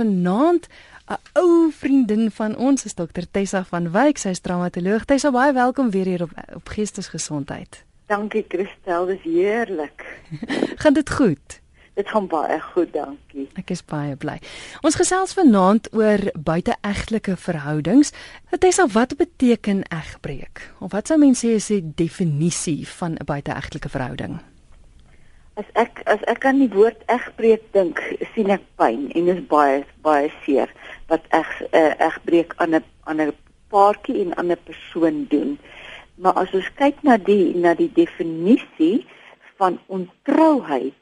[0.00, 0.66] Vanaand
[1.12, 5.04] 'n ou vriendin van ons is dokter Tessa van Wyk, sy is traumatoloog.
[5.04, 7.84] Tessa, baie welkom weer hier op op Geestesgesondheid.
[8.06, 10.06] Dankie Christel, dis heerlik.
[10.82, 11.60] gaan dit goed?
[11.94, 13.48] Dit gaan baie goed, dankie.
[13.60, 14.38] Ek is baie bly.
[14.80, 18.14] Ons gesels vanaand oor buiteegtelike verhoudings.
[18.58, 20.70] Tessa, wat beteken egbreek?
[20.80, 24.40] Of wat sou mense sê is die definisie van 'n buiteegtelike verhouding?
[25.60, 27.98] As ek as ek aan die woord egbreek dink,
[28.32, 30.70] sien ek pyn en dit is baie baie seer
[31.12, 33.34] wat eg uh, egbreek aan 'n 'n
[33.74, 35.58] paartjie en aan 'n persoon doen.
[36.16, 39.04] Maar as ons kyk na die na die definisie
[39.60, 40.96] van ontrouheid,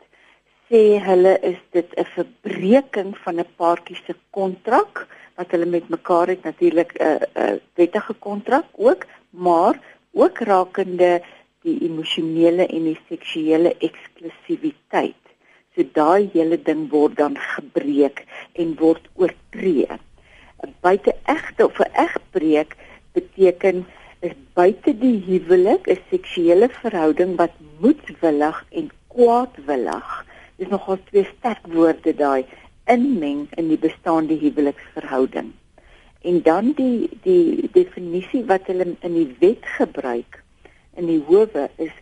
[0.67, 5.07] sê hulle is dit 'n verbreeking van 'n paartjie se kontrak
[5.39, 9.79] wat hulle met mekaar het natuurlik 'n uh, 'n uh, wettige kontrak ook, maar
[10.13, 11.23] ook rakende
[11.67, 15.23] die emosionele en die seksuele eksklusiwiteit.
[15.75, 19.87] So daai hele ding word dan gebreek en word oortree.
[20.65, 22.77] 'n Buiteegte of 'n egbreek
[23.15, 23.87] beteken
[24.27, 30.09] is buite die huwelik 'n seksuele verhouding wat moedwillig en kwaadwillig.
[30.59, 32.43] Dis nogal twee sterk woorde daai
[32.95, 35.53] inmeng in die bestaande huweliksverhouding.
[36.23, 40.43] En dan die die definisie wat hulle in die wet gebruik
[40.99, 41.95] in die howe is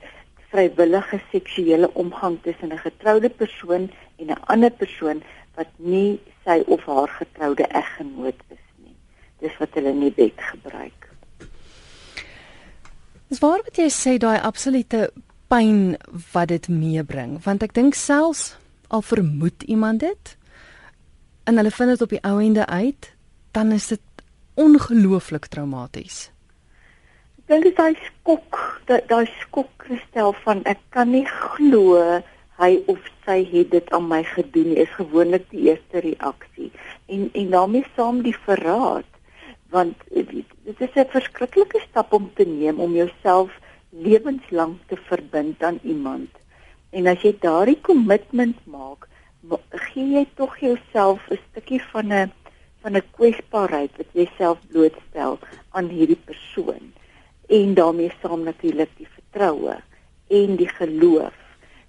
[0.51, 5.23] vrywillige seksuele omgang tussen 'n getroude persoon en 'n ander persoon
[5.55, 8.97] wat nie sy of haar getroude eggenoot is nie.
[9.41, 11.09] Dis wat hulle in die wet gebruik.
[13.29, 15.11] Dis waar wat jy sê daai absolute
[15.49, 15.97] pyn
[16.33, 18.57] wat dit meebring, want ek dink selfs
[18.89, 20.37] al vermoed iemand dit
[21.45, 23.13] en hulle vind dit op die ou ende uit,
[23.53, 24.01] dan is dit
[24.55, 26.31] ongelooflik traumaties
[27.47, 28.57] dink dit daai skok,
[28.91, 32.01] daai skok kristel van ek kan nie glo
[32.59, 36.73] hy of sy het dit aan my gedoen is gewoonlik die eerste reaksie.
[37.07, 39.07] En en daarmee saam die verraad
[39.71, 43.51] want dit is 'n verskriklike stap om te neem om jouself
[43.91, 46.31] lewenslank te verbind aan iemand.
[46.91, 49.09] En as jy daardie kommitment maak,
[49.71, 52.33] gee jy tog jouself 'n stukkie van 'n
[52.83, 55.39] van 'n kwesbaarheid wat jy self blootstel
[55.71, 56.96] aan hierdie persoon
[57.49, 59.77] en daarmee saam natuurlik die vertroue
[60.29, 61.35] en die geloof.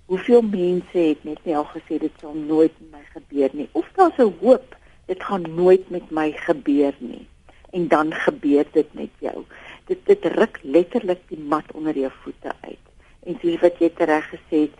[0.06, 3.90] Hoeveel mense het net nie al gesê dit sal nooit met my gebeur nie of
[3.96, 4.76] daar's 'n hoop
[5.06, 7.28] dit gaan nooit met my gebeur nie
[7.72, 9.46] en dan gebeur dit met jou.
[9.86, 12.84] Dit dit ruk letterlik die mat onder jou voete uit.
[13.24, 14.78] En soos wat jy reg gesê het,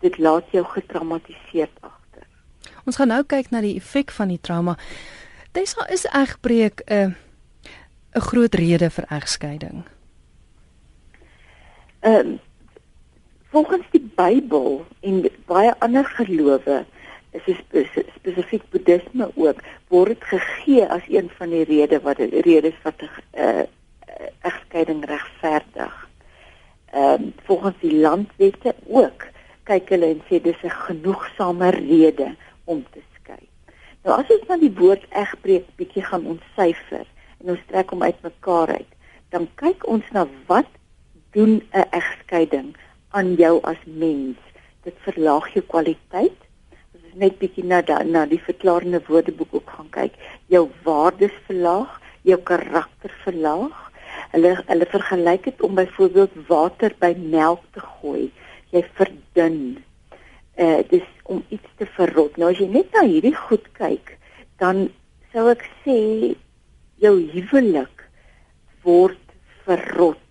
[0.00, 2.26] dit laat jou getraumatiseerd agter.
[2.86, 4.76] Ons gaan nou kyk na die effek van die trauma.
[5.52, 7.14] Dis is egbreek 'n uh,
[8.14, 9.84] 'n groot rede vir egskeiding.
[12.08, 12.36] Ehm
[13.50, 16.84] volgens die Bybel en baie ander gelowe
[17.36, 17.48] is
[18.16, 19.60] spesifiek boeddhisme ook
[19.92, 23.10] word dit gegee as een van die redes wat redes wat 'n
[23.44, 23.64] uh,
[24.50, 25.96] egskeiding regverdig.
[26.92, 29.26] Ehm uh, volgens die landwette ook
[29.64, 32.28] kyk hulle en sê dis 'n genoegsame rede
[32.64, 33.44] om te skei.
[34.02, 37.06] Nou as ons van die woord egbreek bietjie gaan ontsyfer
[37.40, 38.92] en ons trek hom uitmekaar uit,
[39.28, 40.72] dan kyk ons na wat
[41.30, 42.76] doen 'n egskeiding
[43.08, 44.36] aan jou as mens.
[44.82, 46.38] Dit verlaag jou kwaliteit.
[46.94, 50.14] As ons net bietjie na da, na die verklarende woordeboek ook gaan kyk,
[50.46, 53.76] jou waardes verlaag, jou karakter verlaag.
[54.32, 58.30] Hulle hulle vergelyk dit om byvoorbeeld water by melk te gooi.
[58.70, 59.84] Jy verdun.
[60.56, 62.36] Eh uh, dis om iets te verrot.
[62.36, 64.16] Nou as jy net na hierdie goed kyk,
[64.58, 64.88] dan
[65.32, 66.34] sou ek sê
[66.98, 68.04] jou huwelik
[68.82, 70.27] word verrot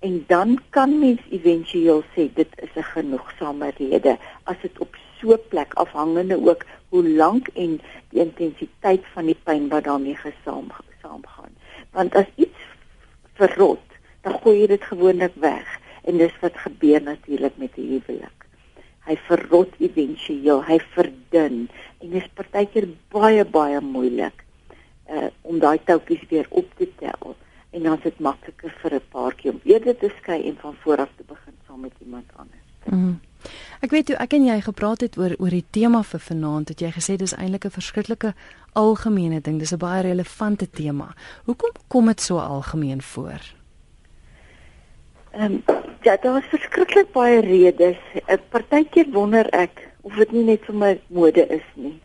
[0.00, 4.16] en dan kan mens éventueel sê dit is 'n genoegsame rede.
[4.42, 9.40] As dit op so 'n plek afhangende ook hoe lank en die intensiteit van die
[9.44, 10.66] pyn wat daarmee gesaam
[11.02, 11.52] saamgaan.
[11.90, 12.60] Want as iets
[13.34, 13.86] verrot
[14.20, 15.78] dan gooi jy dit gewoonlik weg.
[16.04, 18.46] En dis wat gebeur natuurlik met die huwelik.
[19.04, 21.68] Hy verrot éventueel hy verdun.
[21.98, 24.44] En dit is partykeer baie baie moeilik
[25.10, 27.36] uh, om daai toutjies weer op te tel
[27.70, 30.96] en dan is dit makliker vir 'n paartjie om eerder te skei en van voor
[30.96, 32.68] af te begin saam met iemand anders.
[32.84, 33.20] Mm.
[33.80, 36.80] Ek weet jy ek en jy gepraat het oor oor die tema vir vanaand het
[36.80, 38.34] jy gesê dis eintlik 'n verskriklike
[38.72, 41.14] algemene ding dis 'n baie relevante tema.
[41.44, 43.40] Hoekom kom dit so algemeen voor?
[45.32, 45.62] Ehm um,
[46.02, 47.98] ja, daar is verskriklik baie redes.
[48.26, 52.00] 'n Partykeer wonder ek of dit nie net vir my mode is nie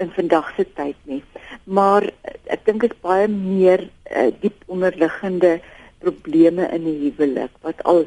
[0.00, 1.22] in vandag se tyd nie.
[1.64, 5.60] Maar eh, ek dink dit is baie meer uh, diep onderliggende
[6.00, 8.06] probleme in die huwelik wat al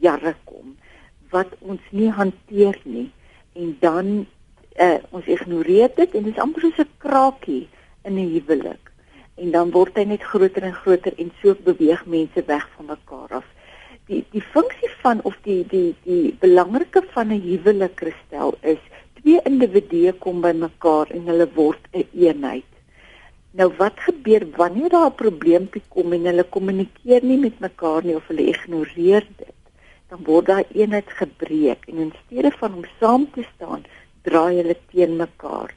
[0.00, 0.76] jare kom
[1.34, 3.08] wat ons nie hanteer nie
[3.56, 4.10] en dan
[4.80, 7.68] uh, ons ignoreer dit en dit is amper soos 'n krakie
[8.04, 8.92] in 'n huwelik.
[9.36, 13.40] En dan word hy net groter en groter en so beweeg mense weg van mekaar
[13.40, 13.46] af.
[14.08, 18.82] Die die funksie van of die die die belangrike van 'n huwelik kristel is
[19.26, 22.68] twee individue kom by mekaar en hulle word 'n een eenheid.
[23.58, 28.14] Nou wat gebeur wanneer daar 'n probleempie kom en hulle kommunikeer nie met mekaar nie
[28.16, 29.58] of hulle ignoreer dit?
[30.10, 33.82] Dan word daai eenheid gebreek en in steede van om saam te staan,
[34.22, 35.74] draai hulle teen mekaar.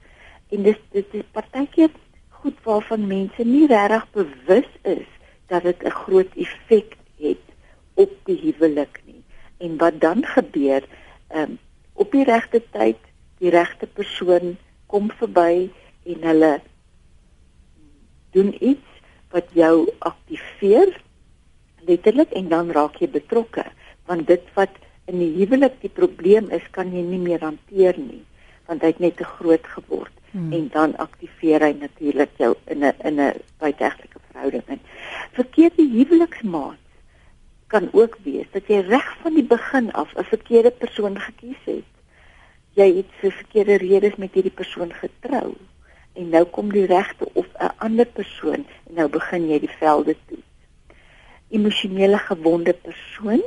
[0.52, 1.90] En dis dit is partykeer
[2.30, 5.10] goed waarvan mense nie regtig bewus is
[5.48, 7.46] dat dit 'n groot effek het
[7.94, 9.24] op die huwelik nie.
[9.58, 10.84] En wat dan gebeur,
[11.28, 11.60] ehm um,
[11.94, 13.09] op die regte tyd,
[13.50, 14.58] die regte persoon
[14.90, 15.70] kom verby
[16.10, 16.54] en hulle
[18.36, 19.02] doen iets
[19.34, 20.94] wat jou aktiveer
[21.90, 23.66] letterlik en dan raak jy betrokke.
[24.10, 24.74] Want dit wat
[25.10, 28.26] in die huwelik die probleem is kan jy nie meer hanteer nie
[28.70, 30.14] want hy het net te groot geword.
[30.30, 30.52] Hmm.
[30.54, 34.80] en dan aktiveer hy natuurlik jou in 'n in 'n buiteegtelike verhouding in.
[35.34, 36.78] Verkeerde huweliksmaat
[37.68, 41.90] kan ook wees dat jy reg van die begin af 'n verkeerde persoon gekies het
[42.80, 45.54] jy het vir verkeerde redes met hierdie persoon getrou
[46.20, 50.16] en nou kom die regte of 'n ander persoon en nou begin jy die velde
[50.28, 50.42] toe.
[51.50, 53.44] Emosionele gewonde persoon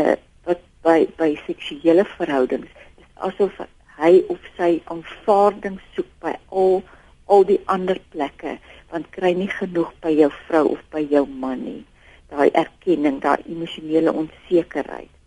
[0.00, 2.70] uh wat by by seksuele verhoudings
[3.02, 3.60] is asof
[4.00, 6.82] hy of sy aanvaarding soek by al
[7.26, 8.58] al die ander plekke
[8.90, 11.84] want kry nie genoeg by jou vrou of by jou man nie.
[12.30, 15.19] Daai erkenning, daai emosionele onsekerheid.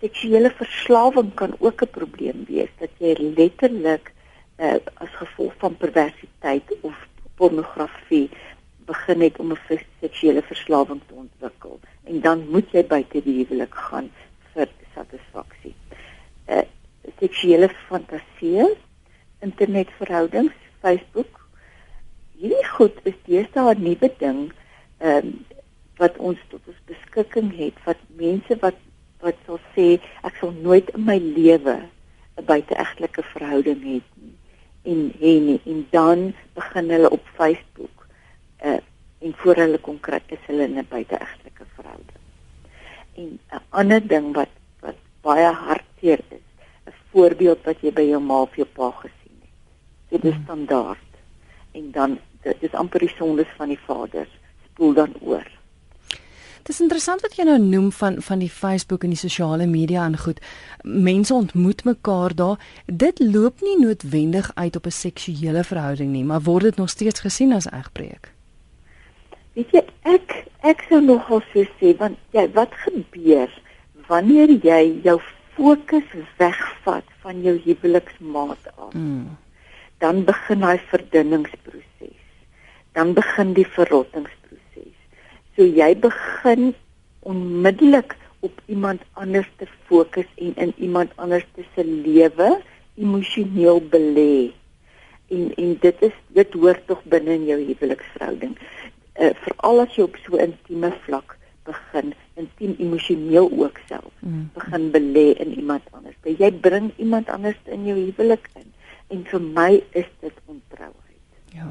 [0.00, 4.12] Seksuele verslawing kan ook 'n probleem wees dat jy letterlik
[4.58, 6.94] uh, as gevolg van perversiteit of
[7.34, 8.30] pornografie
[8.86, 13.74] begin het om 'n seksuele verslawing te ontwikkel en dan moet jy buite die huwelik
[13.74, 14.10] gaan
[14.52, 15.74] vir satisfaksie.
[16.46, 16.66] Uh
[17.18, 18.66] seksuele fantasieë,
[19.40, 21.48] internetverhoudings, Facebook.
[22.38, 24.52] Hierdie goed is deesdae 'n nuwe ding
[24.98, 25.46] ehm um,
[25.98, 28.76] wat ons tot ons beskikking het wat mense wat
[29.20, 31.78] wat sal sê ek sal nooit in my lewe
[32.38, 34.36] 'n buiteegtelike verhouding hê nie
[34.92, 38.06] en hê nie en dan begin hulle op Facebook
[38.64, 38.80] uh
[39.18, 42.20] en voor hulle konkreet is hulle in 'n buiteegtelike verhouding.
[43.14, 46.46] En 'n ander ding wat wat baie hartseer is,
[46.86, 49.50] 'n voorbeeld wat jy by jou ma of jou pa gesien het.
[50.08, 50.44] Dit is hmm.
[50.44, 51.10] standaard.
[51.72, 54.30] En dan dit is amper die sondes van die vaders
[54.64, 55.57] spoel dan oor.
[56.68, 60.18] Dis interessant wat jy nou noem van van die Facebook en die sosiale media en
[60.20, 60.42] goed.
[60.84, 62.58] Mense ontmoet mekaar daar.
[62.84, 67.20] Dit loop nie noodwendig uit op 'n seksuele verhouding nie, maar word dit nog steeds
[67.20, 68.32] gesien as egbreek.
[69.52, 73.48] Weet jy, ek ek sou nogal so sê want jy wat gebeur
[74.08, 75.20] wanneer jy jou
[75.56, 78.92] fokus wegvat van jou huweliksmaat af?
[78.92, 79.38] Hmm.
[79.98, 82.20] Dan begin daai verdunningsproses.
[82.92, 84.37] Dan begin die verrottings
[85.58, 86.68] So jy begin
[87.26, 88.12] onmiddellik
[88.46, 91.42] op iemand anders te fokus en in iemand anders
[91.74, 92.60] se lewe
[92.94, 94.52] emosioneel belê.
[95.34, 98.54] En en dit is dit hoort tog binne in jou huweliksverhouding.
[99.18, 101.34] Uh, Veral as jy op so intieme vlak
[101.66, 104.46] begin, intiem emosioneel ook self, mm.
[104.54, 106.14] begin belê in iemand anders.
[106.22, 108.70] Jy bring iemand anders in jou huwelik in.
[109.10, 110.94] En vir my is dit ontrou.
[111.56, 111.68] Ja.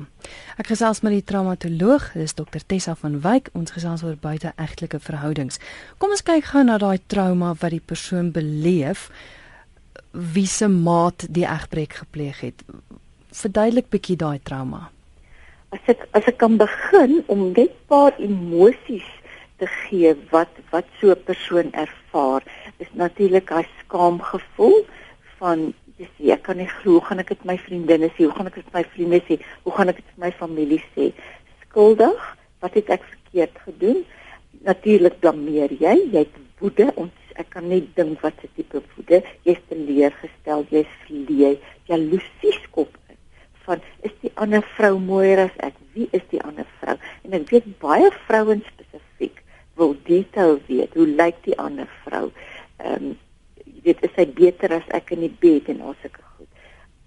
[0.57, 5.59] Ek gesels met die traumatoloog, dis dokter Tessa van Wyk, ons gesels oor buiteegtelike verhoudings.
[6.01, 9.07] Kom ons kyk gou na daai trauma wat die persoon beleef
[10.11, 12.63] wie se maat die egbreek gepleeg het.
[13.37, 14.87] Verduidelik bietjie daai trauma.
[15.75, 19.09] As ek as ek kan begin om net 'n paar emosies
[19.59, 22.41] te gee wat wat so 'n persoon ervaar,
[22.79, 24.85] is natuurlik hy skaamgevoel
[25.37, 28.49] van jy sê ek kan nie glo gaan ek dit my vriendinne sê hoe gaan
[28.51, 31.09] ek dit my vriende sê hoe gaan ek dit my familie sê?
[31.65, 32.27] Skuldig
[32.61, 34.03] wat het ek verkeerd gedoen?
[34.67, 39.21] Natuurlik blameer jy jy het woede ons ek kan net dink wat se tipe woede.
[39.45, 41.55] Jy's teleurgestel jy's verleë
[41.89, 43.19] jaloesie skop in
[43.67, 45.77] van is die ander vrou mooier as ek?
[45.93, 46.97] Wie is die ander vrou?
[47.25, 49.41] En ek weet baie vrouens spesifiek
[49.77, 52.27] wil detail weet hoe lyk die ander vrou?
[52.77, 53.15] Ehm um,
[53.83, 56.47] weet is hy beter as ek in die bed en al sulke goed.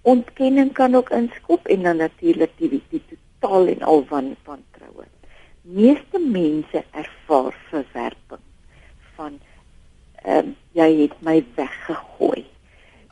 [0.02, 4.62] Ontkenning kan ook inskop en dan natuurlik die, die die totaal en al van van
[4.76, 5.06] troue.
[5.62, 8.44] Meeste mense ervaar verwerping
[9.16, 9.40] van
[10.24, 12.44] ehm um, jy het my weggegooi.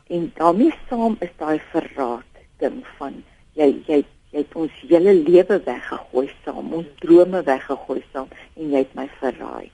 [0.09, 3.23] En daarmee saam is daai verraad ding van
[3.57, 8.83] jy jy jy het ons hele lewe weggegooi saam, ons drome weggegooi saam en jy
[8.83, 9.71] het my verraai.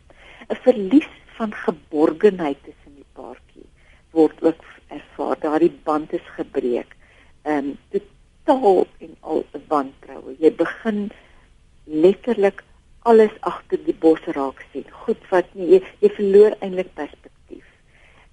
[0.49, 3.44] 'n Verlies van geborgenheid tussen die paartjie
[4.15, 5.39] word ook ervaar.
[5.39, 6.95] Daardie band is gebreek.
[7.45, 7.77] ehm um,
[8.45, 10.35] totaal en al 'n wantroue.
[10.39, 11.11] Jy begin
[11.83, 12.63] letterlik
[12.99, 14.85] alles agter die bos raak sien.
[15.05, 17.65] Goed wat nie jy, jy verloor eintlik perspektief.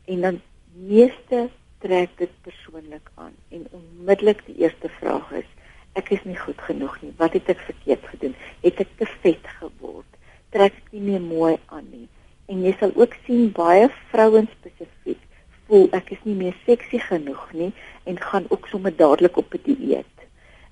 [0.04, 0.40] En dan
[0.72, 1.48] meeste
[1.78, 5.50] trek dit persoonlik aan en onmiddellik die eerste vraag is
[5.92, 7.12] ek is nie goed genoeg nie.
[7.16, 8.34] Wat het ek verkeerd gedoen?
[8.62, 10.08] Het ek te vet geword?
[10.56, 12.08] Trek ek nie meer mooi aan nie?
[12.48, 15.20] En jy sal ook sien baie vrouens spesifiek
[15.66, 17.72] voel ek is nie meer seksie genoeg nie
[18.04, 20.16] en gaan ook sommer dadelik op 'n dieet.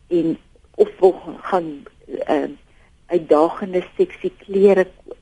[0.09, 0.39] En
[0.75, 2.51] of wil gaan uh,
[3.07, 5.17] uitdagende seksie klere koop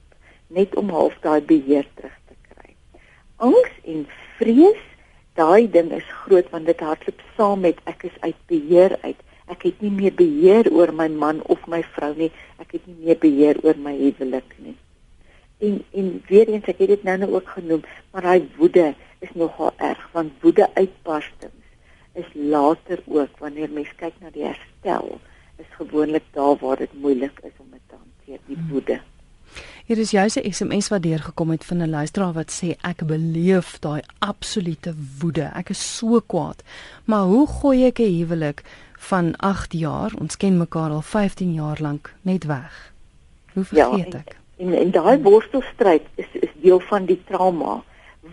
[0.46, 2.74] net om half daai beheer terug te kry.
[3.36, 4.06] Angs en
[4.38, 4.84] vrees,
[5.34, 9.20] daai ding is groot want dit hardloop saam met ek is uit beheer uit.
[9.48, 12.32] Ek het nie meer beheer oor my man of my vrou nie.
[12.60, 14.76] Ek het nie meer beheer oor my huwelik nie.
[15.58, 19.32] En en weer eens ek het dit nou nou ook genoem, maar daai woede is
[19.34, 21.66] nogal erg want woede uitbarstings
[22.12, 25.18] is later ook wanneer mens kyk na die herstel
[25.58, 28.68] is gewoonlik daar waar dit moeilik is om dit te hanteer die hmm.
[28.70, 29.00] woede.
[29.88, 33.78] Hier is juis 'n SMS wat deurgekom het van 'n luisteraar wat sê ek beleef
[33.78, 35.50] daai absolute woede.
[35.54, 36.62] Ek is so kwaad.
[37.04, 38.62] Maar hoe gooi ek 'n huwelik
[38.98, 42.92] van 8 jaar, ons ken mekaar al 15 jaar lank, net weg?
[43.52, 44.36] Hoe ja, vergeet ja, en, ek?
[44.58, 47.82] En en daai worstelstryd is is deel van die trauma.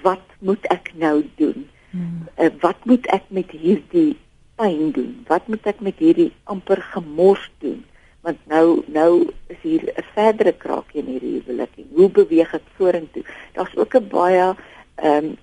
[0.02, 1.68] Wat moet ek nou doen?
[1.90, 2.26] Hmm.
[2.38, 4.18] Uh, wat moet ek met hierdie
[4.60, 5.14] pyn doen?
[5.28, 7.84] Wat moet ek met hierdie amper gemors doen?
[8.26, 11.74] Want nou nou is hier 'n verdere kraakie in hierdie huwelik.
[11.94, 13.24] Hoe beweeg ek vorentoe?
[13.54, 14.56] Daar's ook 'n baie
[14.96, 15.36] ehm um,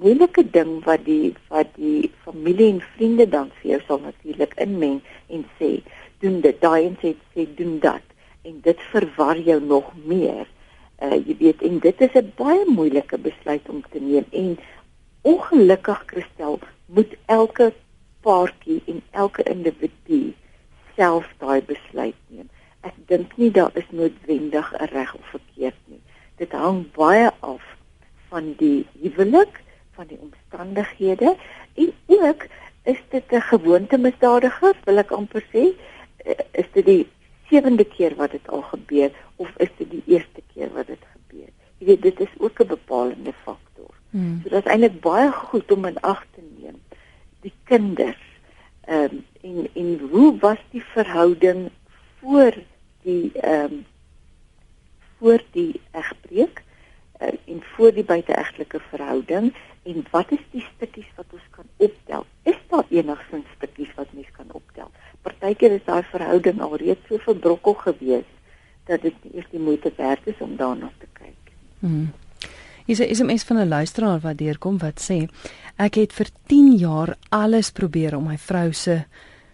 [0.00, 5.00] moeilike ding wat die wat die familie en vriende dan vir jou sal natuurlik inmeng
[5.32, 5.80] en sê,
[6.20, 8.04] doen dit, daai en sê sê doen dat
[8.46, 10.46] en dit verwar jou nog meer.
[11.02, 14.58] Uh jy weet en dit is 'n baie moeilike besluit om te neem en
[15.22, 17.72] ongelukkig Christel moet elke
[18.20, 20.34] paartjie en elke individu
[20.96, 22.48] self daai besluit neem.
[22.80, 26.02] Ek dink nie daar is noodwendig 'n reg of verkeerd nie.
[26.36, 27.64] Dit hang baie af
[28.28, 29.60] van die huwelik,
[29.96, 31.36] van die omstandighede
[31.74, 32.46] en ook
[32.84, 35.64] is dit 'n gewoonte misdadiger, wil ek amper sê,
[36.16, 37.06] eh, is dit die
[37.48, 41.50] sewende keer wat dit al gebeur of is dit die eerste keer wat dit gebeur?
[41.78, 43.92] Jy weet dit is ook 'n bepalende faktor.
[44.10, 44.40] Hmm.
[44.42, 46.80] So dit is eintlik baie goed om in ag te neem
[47.40, 48.24] die kinders.
[48.86, 51.70] Ehm um, en en hoe was die verhouding
[52.20, 52.54] voor
[53.02, 53.86] die ehm um,
[55.18, 56.62] voor die egbreek
[57.22, 59.54] uh, en voor die buiteegtelike verhouding
[59.86, 62.26] en wat is die stukkies wat ons kan optel?
[62.42, 64.90] Is daar enigsins stukkies wat mens kan optel?
[65.22, 68.28] Partykeer is daai verhouding al reeds so verbrokkel gewees
[68.90, 71.52] dat dit nie eers die moeite werd is om daarna te kyk.
[71.80, 72.12] Hmm.
[72.86, 75.28] Is is 'n mens van 'n luisteraar wat deurkom wat sê
[75.76, 79.04] ek het vir 10 jaar alles probeer om my vrou se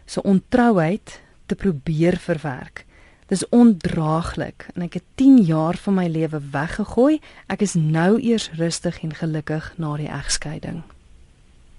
[0.04, 2.84] se ontrouheid te probeer verwerk.
[3.32, 7.14] Dis ondraaglik en ek het 10 jaar van my lewe weggegooi.
[7.48, 10.82] Ek is nou eers rustig en gelukkig na die egskeiding.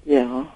[0.10, 0.48] Ja.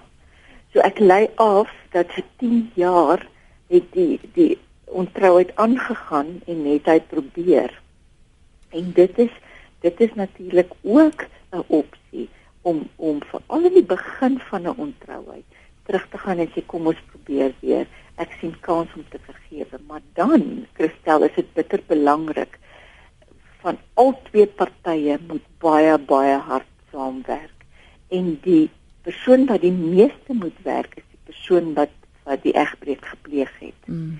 [0.74, 3.22] So ek lei af dat vir 10 jaar
[3.70, 4.56] het die die
[4.90, 7.70] ontrouheid aangegaan en net hy probeer.
[8.74, 9.38] En dit is
[9.86, 12.26] dit is natuurlik ook 'n opsie
[12.62, 15.46] om om vir al die begin van 'n ontrouheid
[15.86, 17.86] terug te gaan en sê kom ons probeer weer.
[18.18, 22.58] Ek sien kans om te vergewe, maar dan, Christel, is dit bitter belangrik
[23.62, 27.66] van al twee partye moet baie baie hard saamwerk.
[28.14, 28.70] En die
[29.06, 31.94] persoon wat die meeste moet werk is die persoon wat
[32.28, 33.86] wat die egbreek gepleeg het.
[33.86, 34.18] Mm.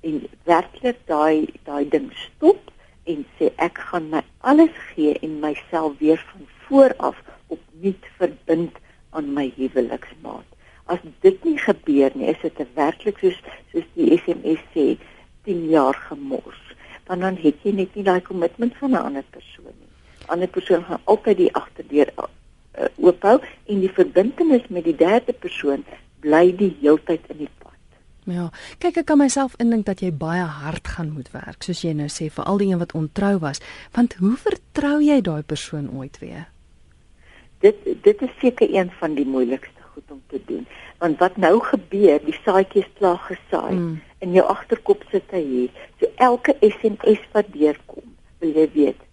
[0.00, 2.70] En werklik daai daai ding stop
[3.10, 7.18] en sê ek gaan my alles gee en myself weer van voor af
[7.52, 8.78] opnuut verbind
[9.10, 10.49] aan my huweliksmaat.
[10.90, 13.38] As dit nie gebeur nie, is dit werklik soos
[13.72, 14.86] soos die SMS sê
[15.46, 16.60] 10 jaar gemors.
[17.06, 19.90] Want dan het jy net nie daai kommitment van 'n ander persoon nie.
[20.26, 22.28] 'n Ander persoon gaan altyd die agterdeur uh,
[22.96, 25.84] oophou en die verbintenis met die derde persoon
[26.20, 27.50] bly die heeltyd in die
[28.28, 31.94] Ja, kyk ek kan myself indink dat jy baie hard gaan moet werk, soos jy
[31.96, 33.62] nou sê vir al die een wat ontrou was,
[33.96, 36.44] want hoe vertrou jy daai persoon ooit weer?
[37.64, 40.66] Dit dit is seker een van die moeilikste goed om te doen,
[41.02, 44.00] want wat nou gebeur, die saadjie is klaar gesaai mm.
[44.26, 45.86] in jou agterkop sit hy hier.
[46.00, 48.06] So elke SMS wat deurkom,
[48.40, 49.06] wil jy weet,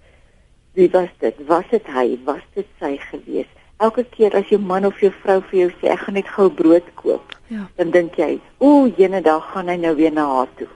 [0.77, 1.45] wie was dit?
[1.49, 2.09] Was dit hy?
[2.25, 3.49] Was dit sy gewees?
[3.77, 6.47] elke keer as jou man of jou vrou vir jou sê ek gaan net gou
[6.49, 7.67] brood koop, ja.
[7.77, 10.69] dan dink jy, o, jene dag gaan hy nou weer na haar toe.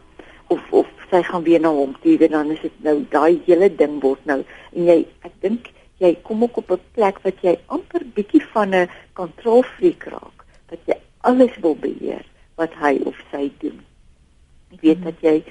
[0.54, 3.72] Of of sy gaan weer na hom toe, en dan is dit nou daai hele
[3.82, 7.56] ding word nou en jy ek dink jy kom ook op 'n plek wat jy
[7.66, 13.52] amper bietjie van 'n kontrolfreak raak, dat jy alles wil beheer, wat hy of sy
[13.60, 13.80] doen.
[14.70, 15.04] Jy weet mm.
[15.04, 15.44] dat jy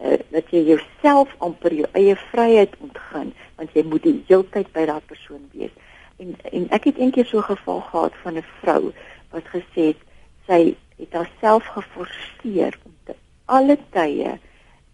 [0.00, 4.72] uh, dat jy jouself amper jou eie vryheid ontgin want jy moet die hele tyd
[4.72, 5.74] by daardie persoon wees.
[6.22, 8.92] En en ek het eendag so 'n geval gehad van 'n vrou
[9.30, 10.02] wat gesê het
[10.46, 13.14] sy het haarself geforseer om te
[13.46, 14.38] alle tye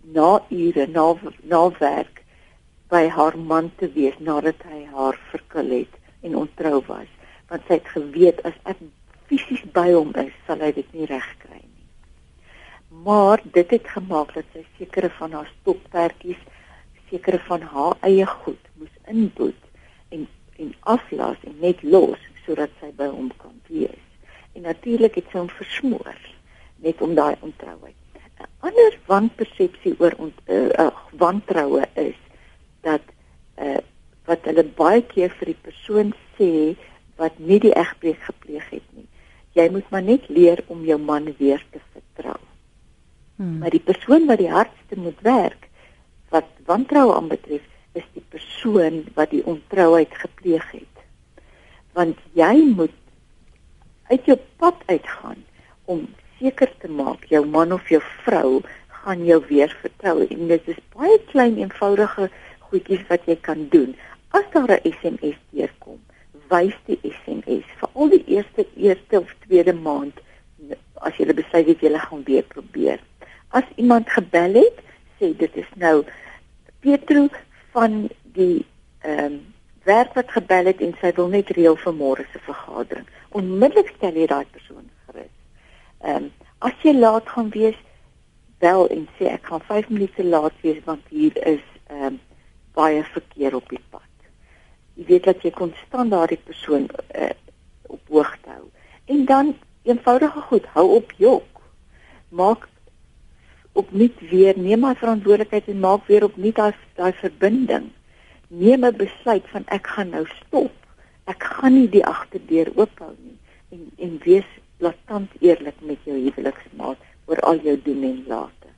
[0.03, 2.24] na ure na na werk
[2.95, 5.95] by haar man te wees nadat hy haar verkil het
[6.27, 7.11] en ontrou was.
[7.51, 8.83] Want sy het geweet as ek
[9.31, 11.87] fisies by hom is sal hy dit nie regkry nie.
[13.07, 16.41] Maar dit het gemaak dat sy sekere van haar stoppertjies
[17.11, 19.61] sekere van haar eie goed moes inboet
[20.15, 20.27] en
[20.63, 24.05] en aflaas en net los sodat sy by hom kan wees.
[24.55, 26.21] En natuurlik het sy hom versmoor
[26.85, 27.99] net om daai ontrouheid.
[28.39, 32.19] 'n Ander wanpersepsie oor ont, uh, uh, wantroue is
[32.85, 33.05] dat
[33.61, 33.81] uh,
[34.29, 36.53] wat hulle baie keer vir die persoon sê
[37.21, 39.07] wat nie die egbreek gepleeg het nie.
[39.55, 42.41] Jy moet maar net leer om jou man weer te vertrou.
[43.37, 43.59] Hmm.
[43.61, 45.69] Maar die persoon wat die hardste moet werk
[46.35, 47.63] wat wantroue aanbetref
[47.95, 51.05] is die persoon wat die ontrouheid gepleeg het.
[51.95, 52.95] Want jy moet
[54.11, 55.45] uit jou pad uitgaan
[55.91, 56.09] om
[56.41, 58.63] seker te maak jou man of jou vrou
[59.05, 62.31] gaan jou weer vertrou en dit is baie klein eenvoudige
[62.75, 63.95] goedjies wat jy kan doen.
[64.35, 66.01] As daar 'n SMS deurkom
[66.51, 70.21] wys die SMS vir al die eerste eerste of tweede maand
[71.07, 73.01] as jy besluit dat jy gaan weer probeer.
[73.51, 74.79] As iemand gebel het
[75.19, 76.05] sê dit is nou
[76.81, 77.29] Petro
[77.73, 78.65] van die
[79.01, 79.43] ehm um,
[79.85, 83.05] werk wat gebel het en sy wil net reël vir môre se vergadering.
[83.37, 85.35] Onmiddellik stel jy daai persoon gerus.
[86.01, 86.31] Ehm um,
[86.65, 87.77] as jy laat gaan wees,
[88.65, 91.65] bel en sê ek gaan 5 minute laat wees want hier is
[92.75, 94.11] baie verkeer op die pad.
[94.95, 97.31] Jy weet dat jy konstant daardie persoon uh,
[97.91, 98.69] op hoogte hou.
[99.11, 101.61] En dan eenvoudige goed, hou op jok.
[102.29, 102.69] Maak
[103.73, 107.91] opnuut weer neem maar verantwoordelikheid en maak weer opnuut daai daai verbinding.
[108.49, 110.73] Neem 'n besluit van ek gaan nou stop
[111.31, 113.37] ek gaan nie die agterdeur oophou nie
[113.75, 118.73] en en wees blaatant eerlik met jou huweliksmaat oor al jou doen en late.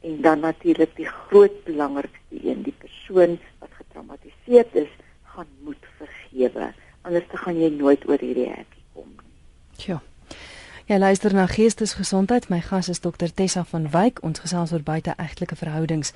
[0.00, 4.90] En dan natuurlik die groot belangrikste een, die persoon wat getraumatiseer is,
[5.22, 6.72] gaan moet vergewe.
[7.02, 9.32] Anders te gaan jy nooit oor hierdie hekie kom nie.
[9.76, 10.00] Tjoh.
[10.86, 12.48] Ja, luister na Geestesgesondheid.
[12.48, 14.22] My gas is dokter Tessa van Wyk.
[14.22, 16.12] Ons gesels oor buiteegtelike verhoudings.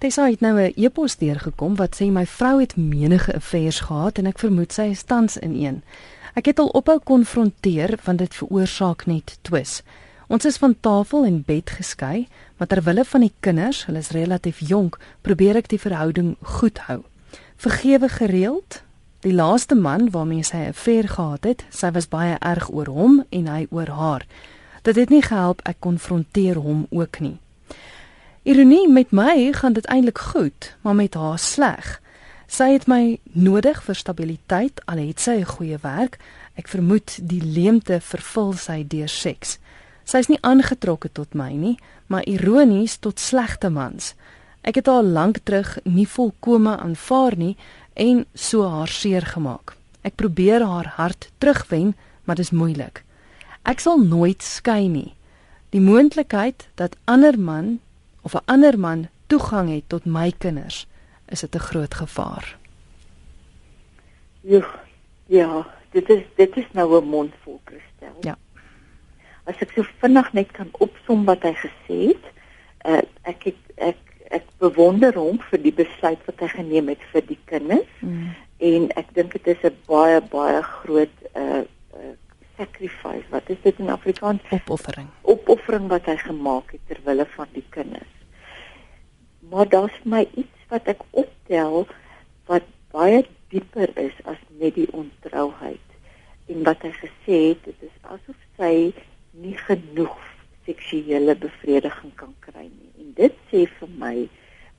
[0.00, 4.26] Tessa het nou 'n e-pos deurgekom wat sê my vrou het menige affairs gehad en
[4.26, 5.82] ek vermoed sy is tans in een.
[6.34, 9.82] Ek het al ophou konfronteer want dit veroorsaak net twis.
[10.28, 14.10] Ons is van tafel en bed geskei, maar ter wille van die kinders, hulle is
[14.12, 17.00] relatief jonk, probeer ek die verhouding goed hou.
[17.56, 18.82] Vergewe gereeld.
[19.24, 23.24] Die laaste man waarmee sy 'n affair gehad het, sy was baie erg oor hom
[23.30, 24.26] en hy oor haar.
[24.82, 27.38] Dit het nie gehelp ek konfronteer hom ook nie.
[28.42, 32.00] Ironie met my gaan dit eintlik goed, maar met haar sleg.
[32.46, 36.18] Sy het my nodig vir stabiliteit al het sy 'n goeie werk.
[36.54, 39.58] Ek vermoed die leemte vervul sy deur seks.
[40.08, 41.74] Sy is nie aangetrokke tot my nie,
[42.08, 44.14] maar ironies tot slegte mans.
[44.64, 47.56] Ek het haar lank terug nie volkome aanvaar nie
[47.92, 49.74] en so haar seer gemaak.
[50.08, 51.92] Ek probeer haar hart terugwen,
[52.24, 53.02] maar dit is moeilik.
[53.68, 55.12] Ek sal nooit skei nie.
[55.76, 57.80] Die moontlikheid dat ander man
[58.22, 60.86] of 'n ander man toegang het tot my kinders,
[61.28, 62.56] is dit 'n groot gevaar.
[64.40, 64.64] Ja,
[65.26, 68.16] ja, dit is dit is nou 'n mondvol kristel.
[68.20, 68.36] Ja.
[69.48, 72.28] As ek so vinnig net kan opsom wat hy gesê het,
[72.84, 77.24] uh, ek het ek ek bewonder hom vir die besluit wat hy geneem het vir
[77.24, 77.88] die kinders.
[78.04, 78.34] Mm.
[78.68, 81.64] En ek dink dit is 'n baie baie groot uh
[82.58, 83.24] sacrifice.
[83.30, 84.42] Wat is dit in Afrikaans?
[84.50, 85.08] Opoffering.
[85.22, 88.14] Opoffering wat hy gemaak het ter wille van die kinders.
[89.50, 91.86] Maar daar's my iets wat ek optel
[92.50, 95.84] wat baie dieper is as net die ontrouheid.
[96.48, 98.72] En wat hy gesê het dit is asof sy
[99.42, 100.16] nie genoeg
[100.68, 102.92] seksuele bevrediging kan kry nie.
[103.00, 104.14] En dit sê vir my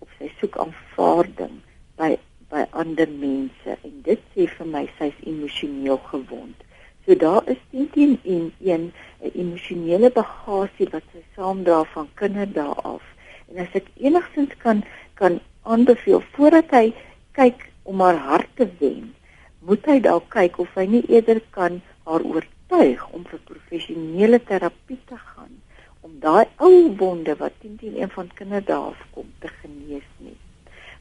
[0.03, 1.59] of sy soek aanvaarding
[1.99, 2.15] by
[2.49, 3.75] by ander mense.
[3.85, 6.65] En dit sê vir my sy's emosioneel gewond.
[7.05, 8.91] So daar is teen in een
[9.21, 13.03] 'n emosionele bagasie wat sy saamdra van kinderdae af.
[13.49, 16.93] En as ek enigstens kan kan aanbeveel voordat hy
[17.31, 19.13] kyk om haar hart te wen,
[19.59, 24.99] moet hy dalk kyk of hy nie eerder kan haar oortuig om vir professionele terapie
[25.09, 25.55] te gaan
[26.01, 30.35] om daai ou wonde wat teen teen een van kinderdae afkom te genees nie.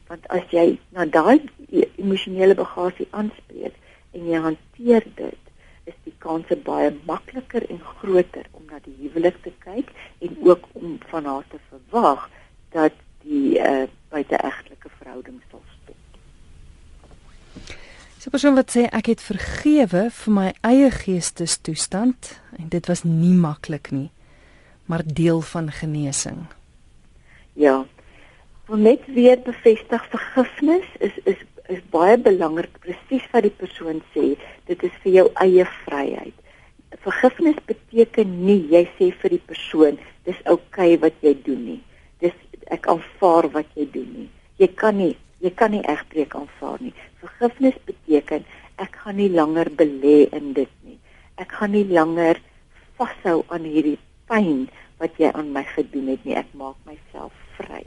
[0.07, 1.45] Want as jy na daai
[1.95, 3.77] emosionele bagasie aanspreek
[4.17, 5.53] en jy hanteer dit
[5.91, 9.93] is die kanse baie makliker en groter om na die huwelik te kyk
[10.25, 12.29] en ook om van haar te verwag
[12.75, 15.98] dat die uh, buiteegtelike verhouding sal stop.
[18.29, 22.27] 'n persoon wat sê ek het vergewe vir my eie geestestoestand
[22.61, 24.11] en dit was nie maklik nie,
[24.85, 26.43] maar deel van genesing.
[27.57, 27.85] Ja.
[28.69, 31.41] Om net weer bevestig vergifnis is is
[31.73, 34.37] is baie belangrik presies wat die persoon sê,
[34.69, 36.37] dit is vir jou eie vryheid.
[37.01, 39.97] Vergifnis beteken nie jy sê vir die persoon
[40.29, 41.81] dis oukei okay wat jy doen nie.
[42.21, 42.37] Dis
[42.69, 44.29] ek aanvaar wat jy doen nie.
[44.61, 46.93] Jy kan nie jy kan nie egbreek aanvaar nie.
[47.21, 48.45] Vergifnis beteken
[48.79, 50.99] ek gaan nie langer belê in dit nie.
[51.39, 52.39] Ek gaan nie langer
[52.99, 53.97] vashou aan hierdie
[54.31, 54.67] pyn
[54.99, 56.37] wat jy aan my gedoen het nie.
[56.39, 57.85] Ek maak myself vry.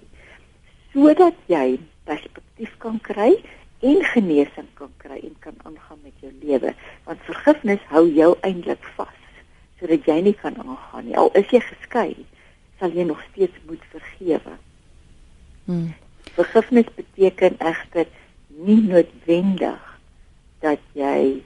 [0.92, 3.34] Sodat jy perspektief kan kry
[3.82, 6.72] en genesing kan kry en kan aangaan met jou lewe.
[7.08, 9.18] Want vergifnis hou jou eintlik vas
[9.82, 11.16] sodat jy nie kan aangaan nie.
[11.18, 12.12] Al is jy geskei,
[12.78, 14.54] sal jy nog steeds moet vergewe.
[15.66, 15.90] Hmm.
[16.34, 18.06] Vergifnis beteken egter
[18.48, 19.98] nie noodwendig
[20.62, 21.42] dat jy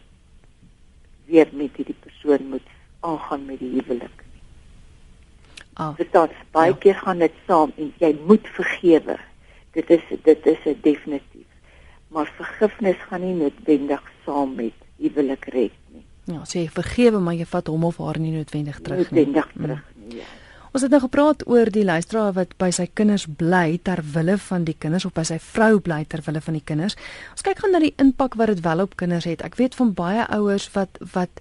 [1.26, 4.42] weer met hierdie persoon moet aangaan met die huwelik nie.
[5.74, 6.78] Ah, dit dan baie ja.
[6.84, 9.18] keer gaan dit saam en jy moet vergewe.
[9.76, 11.48] Dit is dit is 'n definitief.
[12.08, 16.04] Maar vergifnis gaan nie noodwendig saam met huwelik red nie.
[16.24, 19.24] Ja, sê jy vergewe maar jy vat hom of haar nie noodwendig terug nie.
[19.24, 20.08] Noodwendig terug mm.
[20.08, 20.16] nie.
[20.16, 20.24] Ja.
[20.76, 24.66] Ons het nou gepraat oor die luisteraar wat by sy kinders bly ter wille van
[24.66, 26.98] die kinders of by sy vrou bly ter wille van die kinders.
[27.32, 29.40] Ons kyk gou na die impak wat dit wel op kinders het.
[29.40, 31.40] Ek weet van baie ouers wat wat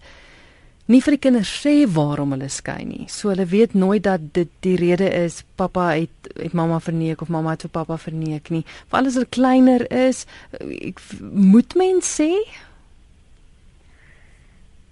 [0.87, 3.09] nie vir die kinders sê waarom hulle skei nie.
[3.11, 7.33] So hulle weet nooit dat dit die rede is pappa het het mamma verneek of
[7.35, 8.63] mamma het vir pappa verneek nie.
[8.87, 10.23] Veral as hulle kleiner is,
[10.63, 12.31] ek moet mens sê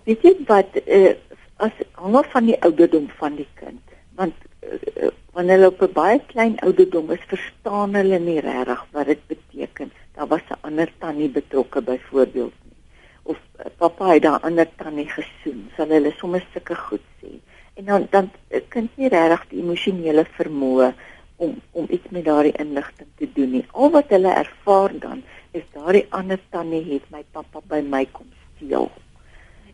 [0.03, 1.15] Weet jy wat uh,
[1.63, 5.93] as hang af van die ouderdom van die kind want uh, wanneer hulle op 'n
[5.93, 9.91] baie klein ouderdom is, verstaan hulle nie regtig wat dit beteken.
[10.15, 12.77] Daar was 'n ander tannie betrokke byvoorbeeld nie.
[13.23, 17.39] Of uh, pappa het daar ander tannie gesoen, sal hulle sommer sulke goed sê.
[17.73, 18.29] En dan dan
[18.67, 20.93] kan jy regtig die emosionele vermoë
[21.35, 23.65] om om iets met daardie inligting te doen nie.
[23.71, 28.29] Al wat hulle ervaar dan is daardie ander tannie het my pappa by my kom
[28.55, 28.91] steel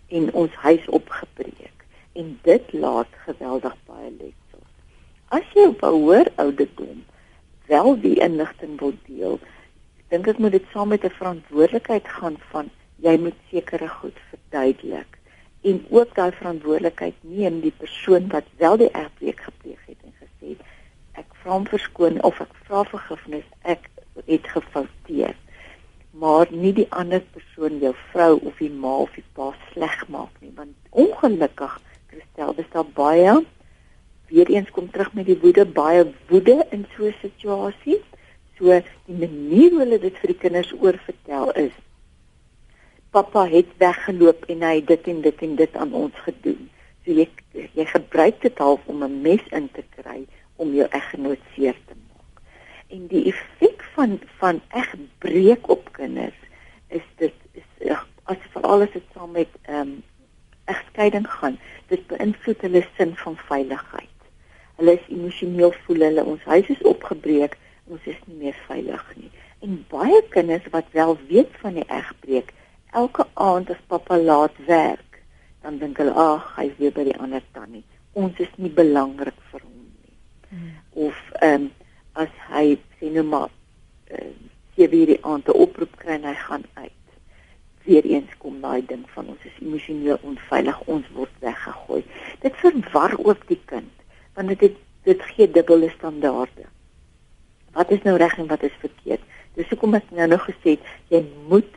[0.07, 1.85] en ons huis opgebreek
[2.19, 3.75] en dit laat geweldig.
[5.29, 7.05] As jy 'n hoër ouderdom
[7.67, 9.39] wel die inligting wil deel,
[10.09, 12.69] dink ek moet dit saam met 'n verantwoordelikheid gaan van
[13.05, 15.17] jy moet sekere goed verduidelik
[15.61, 20.55] en ook daai verantwoordelikheid neem die persoon wat wel die egbreek gepleeg het en gesê
[21.21, 23.89] ek vra om verskoning of ek vra vergifnis, ek
[24.25, 25.35] het gefouteer
[26.19, 30.33] maar nie die ander persoon jou vrou of die ma of die pa sleg maak
[30.41, 33.37] nie want ongelukkig Christel, dis daar baie
[34.29, 38.01] weer eens kom terug met die woede, baie woede in so 'n situasie.
[38.57, 41.71] So die manier hoe hulle dit vir die kinders oorvertel is
[43.09, 46.67] Pappa het weggeloop en hy het dit en dit en dit aan ons gedoen.
[47.05, 47.25] So jy
[47.73, 51.95] jy gebruik dit half om 'n mes in te kry om jou eggenoot seer te
[51.95, 52.41] maak.
[52.87, 56.37] En die effek van van eg breek op kinders
[56.87, 60.03] is dit is as veral as dit saam met ehm um,
[60.69, 64.08] egskeiding gaan, dit beïnvloed hulle sin van veiligheid.
[64.79, 67.57] Hulle is emosioneel voel hulle ons huis is opgebreek,
[67.91, 69.31] ons is nie meer veilig nie.
[69.65, 72.53] En baie kinders wat wel weet van die egbreek,
[72.95, 75.19] elke aand as pappa laat werk,
[75.65, 77.83] dan dink hulle ag, hy's weer by die ander tannie.
[78.15, 80.15] Ons is nie belangrik vir hom nie.
[80.53, 80.71] Hmm.
[81.09, 81.67] Of ehm um,
[82.19, 82.63] as hy
[82.99, 84.31] sien nou maar uh, eh,
[84.75, 86.95] sy weer die aand 'n oproep kry en hy gaan uit
[87.89, 92.03] weer eens kom daai ding van ons is emosioneel onveilig, ons word weggegooi.
[92.43, 93.58] Dit verwar ook die
[94.49, 96.65] want dit dit gee dubbele standaarde.
[97.73, 99.21] Wat is nou reg en wat is verkeerd?
[99.55, 101.69] Dis hoekom ek nou nog gesê het jy moet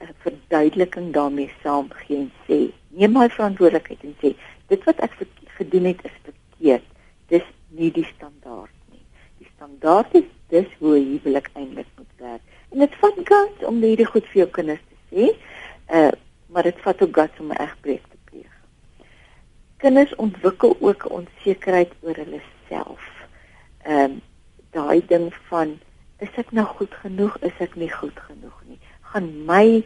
[0.00, 2.58] 'n verduideliking daarmee saam gee en sê
[2.88, 4.34] neem my verantwoordelikheid en sê
[4.68, 5.12] dit wat ek
[5.58, 6.84] gedoen het is verkeerd.
[7.28, 9.04] Dis nie die standaard nie.
[9.38, 12.42] Die standaard is dis hoe jy huwelik eintlik moet werk.
[12.70, 15.34] En dit vat kans om hierdie goed vir jou kinders te sê.
[15.88, 16.12] Uh
[16.46, 17.75] maar dit vat ook guts om 'n.
[19.86, 23.02] Kinders ontwikkel ook onsekerheid oor hulle self.
[23.82, 24.14] Ehm um,
[24.74, 25.76] daai ding van
[26.18, 27.36] is ek nou goed genoeg?
[27.46, 28.78] Is ek nie goed genoeg nie?
[29.12, 29.84] Gaan my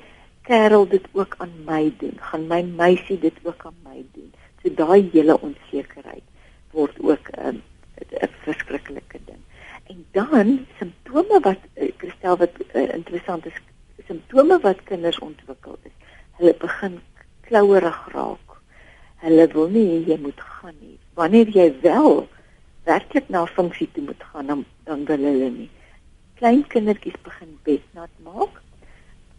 [0.48, 2.16] kerel dit ook aan my doen?
[2.30, 4.32] Gaan my meisie dit ook aan my doen?
[4.62, 6.24] So daai hele onsekerheid
[6.72, 9.44] word ook ehm, 'n um, verskriklike ding.
[9.92, 13.60] En dan simptome wat uh, Christel wat uh, interessant is
[14.06, 15.96] simptome wat kinders ontwikkel is
[16.38, 17.00] hulle begin
[17.44, 18.49] klouerig raak
[19.24, 20.96] hulle wil nie jy moet gaan nie.
[21.18, 22.26] Wanneer jy wel
[22.88, 25.70] werklik na funksie toe moet gaan, dan dan wil hulle nie.
[26.40, 28.60] Klein kindertjies begin bednat maak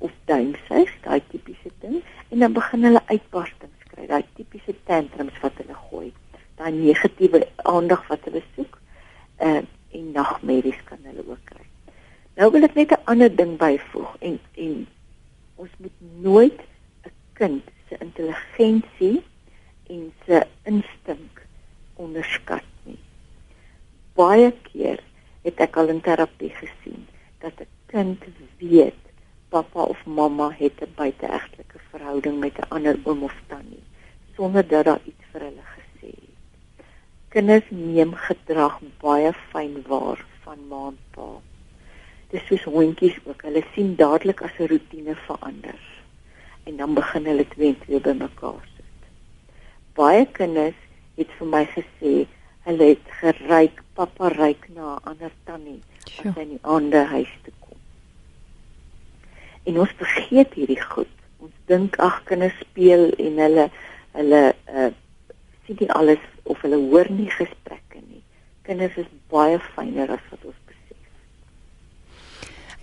[0.01, 5.57] of duimsuig, daai tipiese ding, en dan begin hulle uitbarstings kry, daai tipiese tantrums wat
[5.61, 6.09] hulle gooi.
[6.57, 8.79] Daai negatiewe aandag wat hulle soek.
[9.41, 11.65] Uh en nagmerries kan hulle ook kry.
[12.39, 14.87] Nou wil ek net 'n ander ding byvoeg en en
[15.55, 16.59] ons moet nooit
[17.03, 19.23] 'n kind se intelligensie
[19.91, 21.45] en se instink
[21.99, 22.99] onderskat nie.
[24.15, 25.03] Baie keer
[25.45, 27.07] het ek al in terapie gesien
[27.43, 28.23] dat 'n kind
[28.57, 29.03] weet
[29.49, 33.83] pappa of mamma het 'n buiteegtelike verhouding met 'n ander oom of tannie
[34.35, 36.85] sonder dat daar iets vir hulle gesê het.
[37.29, 41.29] Kinders neem gedrag baie fyn waar van ma en pa.
[42.31, 43.41] Dis soos hondjies ook.
[43.41, 45.79] Hulle sien dadelik as 'n rotine verander
[46.63, 48.70] en dan begin hulle twee twee bymekaar.
[49.97, 50.77] Baie kinders
[51.17, 52.13] het vir my gesê
[52.67, 57.33] hulle het geryk, pappa ryk na 'n ander tannie as hy in die ander huis
[57.43, 57.77] toe kom.
[59.65, 61.15] En ons vergeet hierdie goed.
[61.39, 63.69] Ons dink ag kinders speel en hulle
[64.13, 64.91] hulle uh
[65.65, 68.23] sien nie alles of hulle hoor nie gesprekke nie.
[68.65, 70.60] Kinders is baie fyner as wat ons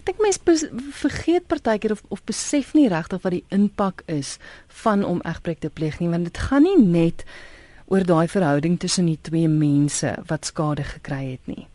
[0.09, 0.71] dink mense
[1.03, 4.37] vergeet partykeer of of besef nie regtig wat die impak is
[4.83, 7.25] van om egbreek te pleeg nie want dit gaan nie net
[7.89, 11.67] oor daai verhouding tussen die twee mense wat skade gekry het nie.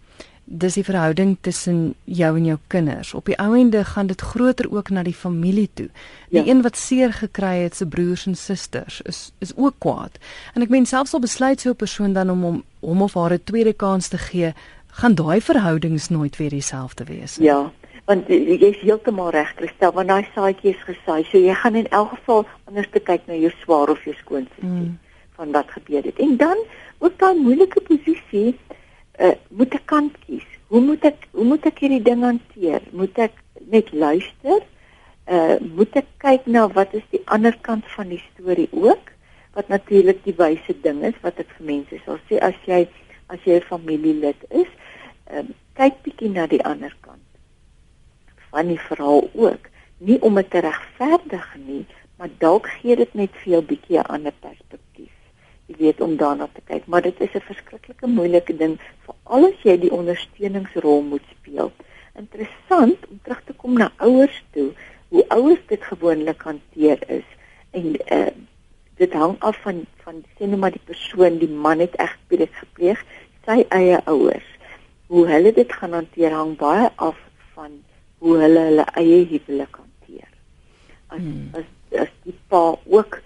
[0.45, 3.13] Dis die verhouding tussen jou en jou kinders.
[3.17, 5.87] Op die ou ende gaan dit groter ook na die familie toe.
[6.29, 6.45] Die ja.
[6.45, 10.19] een wat seer gekry het se broers en susters is is ook kwaad.
[10.53, 13.33] En ek meen selfs al besluit so 'n persoon dan om hom hom of haar
[13.33, 14.53] 'n tweede kans te gee,
[14.87, 17.47] gaan daai verhoudings nooit weer dieselfde wees nie.
[17.47, 17.71] Ja,
[18.05, 21.23] want jy's heeltemal reg Christel want daai saadjie is gesaai.
[21.29, 24.97] So jy gaan in elk geval anders kyk na jou swaar of jou skoonsussie mm.
[25.37, 26.19] van wat gebeur het.
[26.19, 26.65] En dan
[26.99, 28.57] ook daai moeilike posisie
[29.19, 30.45] uh, moet ek kant kies.
[30.67, 32.83] Hoe moet ek hoe moet ek hierdie ding hanteer?
[32.91, 33.39] Moet ek
[33.71, 34.67] net luister?
[35.23, 39.13] Uh, moet ek kyk na wat is die ander kant van die storie ook?
[39.55, 42.83] Wat natuurlik die wyse ding is wat ek vir mense sal sê as jy
[43.31, 44.67] as jy 'n familielid is
[45.31, 47.22] um, kyk bietjie na die ander kant
[48.53, 49.69] van die verhaal ook.
[49.97, 51.83] Nie om dit te regverdig nie,
[52.17, 55.13] maar dalk gee dit net vir jou bietjie 'n ander perspektief.
[55.67, 59.45] Jy weet om daarna te kyk, maar dit is 'n verskriklike moeilike ding vir al
[59.45, 61.71] as jy die ondersteuningsrol moet speel.
[62.15, 64.71] Interessant om terug te kom na ouers toe,
[65.09, 67.29] hoe ouers dit gewoonlik hanteer is
[67.71, 68.33] en uh,
[68.97, 73.05] dit hang af van van sê nou maar die persoon, die man het egsbreek gepleeg,
[73.45, 74.49] sy eie ouers.
[75.07, 77.17] Hoe hulle dit gaan hanteer hang baie af
[77.53, 77.82] van
[78.23, 80.29] hoe hulle hulle eie huwelik hanteer.
[81.11, 81.49] As hmm.
[81.59, 83.17] as as die pa ook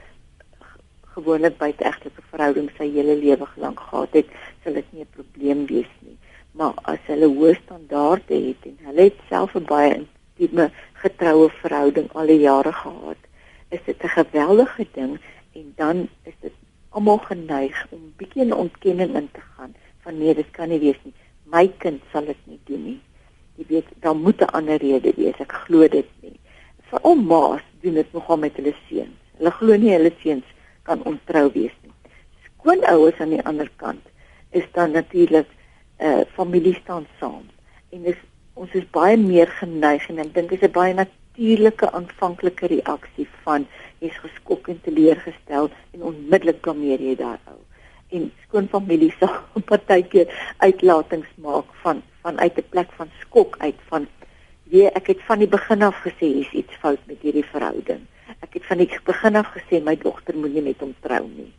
[1.13, 4.33] gewoonlik buite egtelike verhouding sy hele lewe lank gehad het,
[4.63, 6.17] sal dit nie 'n probleem wees nie.
[6.57, 10.69] Maar as hulle hoë standaarde het en hulle het self 'n baie intieme
[11.03, 13.21] getroue verhouding al die jare gehad,
[13.69, 15.19] is dit 'n geweldige ding
[15.53, 16.55] en dan is dit
[16.89, 21.01] almal geneig om bietjie in ontkenning in te gaan van nee, dit kan nie wees
[21.03, 21.13] nie.
[21.43, 23.01] My kind sal dit nie doen nie
[23.57, 25.39] jy weet daar moet 'n ander rede wees.
[25.45, 26.39] Ek glo dit nie.
[26.89, 29.17] Vir ouma's doen dit nogal met hulle seuns.
[29.37, 30.45] Hulle glo nie hulle seuns
[30.83, 31.93] kan ontrou wees nie.
[32.45, 34.05] Skoonouers aan die ander kant
[34.51, 35.47] is dan natuurlik
[35.99, 37.45] 'n uh, familie staan saam.
[37.89, 38.19] En dis
[38.53, 43.27] ons is baie meer geneig en ek dink dit is 'n baie natuurlike aanvanklike reaksie
[43.43, 43.67] van
[43.99, 47.61] jy's geskok en teleurgestel en onmiddellik blameer jy daai ou
[48.09, 49.33] en skoonfamilie sal
[49.71, 54.07] partykeer uitlatings maak van vanuit 'n plek van skok uit van
[54.71, 58.03] weet ek het van die begin af gesê hier's iets fout met hierdie verhouding.
[58.43, 61.53] Ek het van die begin af gesê my dogter moenie met hom trou nie.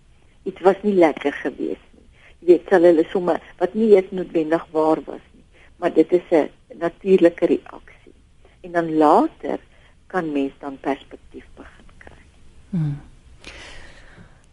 [0.45, 2.07] Dit was nie lekker gewees nie.
[2.41, 5.45] Jy weet sal hulle sommer wat nie eens noodwendig waar was nie,
[5.77, 8.15] maar dit is 'n natuurlike reaksie.
[8.61, 9.59] En dan later
[10.07, 12.23] kan mens dan perspektief begin kry.
[12.71, 13.08] Hmm.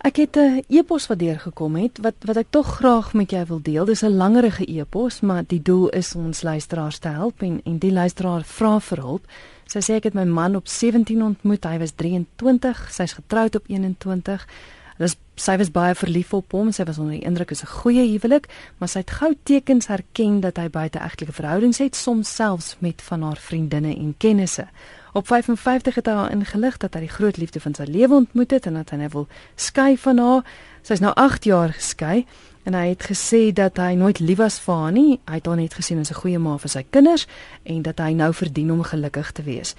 [0.05, 3.61] Ek het 'n e-pos wat deurgekom het wat wat ek tog graag met jou wil
[3.61, 3.85] deel.
[3.85, 7.77] Dis 'n langerige e-pos, maar die doel is om ons luisteraars te help en en
[7.77, 9.25] die luisteraar vra vir hulp.
[9.65, 11.63] Sy sê ek het my man op 17 ontmoet.
[11.63, 14.47] Hy was 23, sy's getroud op 21.
[14.97, 16.71] Dis sy was baie verlief op hom.
[16.71, 20.39] Sy was onder die indruk is 'n goeie huwelik, maar sy het gou tekens herken
[20.39, 24.67] dat hy buite egtelike verhoudings het, soms selfs met van haar vriendinne en kennisse.
[25.15, 28.51] Op 55 het hy haar ingelig dat hy die groot liefde van sy lewe ontmoet
[28.51, 30.41] het en dat hy nou wil skei van haar.
[30.83, 32.25] Sy's nou 8 jaar geskei
[32.67, 35.13] en hy het gesê dat hy nooit lief was vir haar nie.
[35.23, 37.27] Hy het haar net gesien as 'n goeie ma vir sy kinders
[37.63, 39.75] en dat hy nou verdien om gelukkig te wees.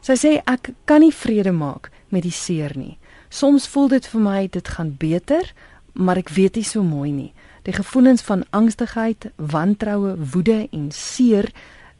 [0.00, 2.96] Sy sê ek kan nie vrede maak met die seer nie.
[3.28, 5.52] Soms voel dit vir my dit gaan beter,
[5.92, 7.32] maar ek weet nie so mooi nie.
[7.62, 11.52] Die gevoelens van angstigheid, wantroue, woede en seer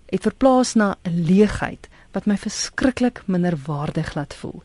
[0.06, 4.62] het verplaas na 'n leegheid wat my verskriklik minderwaardig laat voel.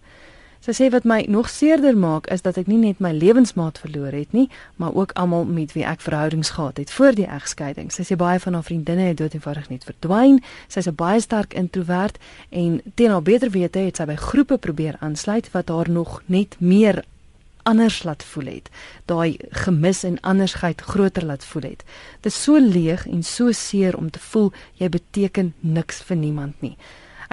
[0.64, 4.16] Sy sê wat my nog seerder maak is dat ek nie net my lewensmaat verloor
[4.16, 4.46] het nie,
[4.80, 7.90] maar ook almal met wie ek verhoudings gehad het voor die egskeiding.
[7.92, 10.40] Sy sê baie van haar vriendinne het doodeenvoudig net verdwyn.
[10.72, 12.18] Sy's 'n baie sterk introwert
[12.50, 16.56] en teen haar beter wete het sy by groepe probeer aansluit wat haar nog net
[16.60, 17.04] meer
[17.64, 18.70] anders laat voel het.
[19.06, 21.84] Daai gemis en andersheid groter laat voel het.
[22.22, 26.62] Dit is so leeg en so seer om te voel jy beteken niks vir niemand
[26.62, 26.78] nie.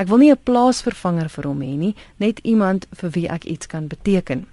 [0.01, 3.67] Ek wil nie 'n plaasvervanger vir hom hê nie, net iemand vir wie ek iets
[3.67, 4.47] kan beteken.